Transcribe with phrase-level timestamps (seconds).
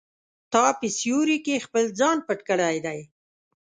[0.51, 2.99] تا په سیوري کې خپل ځان پټ کړی دی.